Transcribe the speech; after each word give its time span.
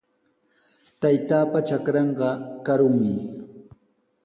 Taytaapa 1.01 1.59
trankanqa 1.67 2.29
rakumi. 2.79 3.13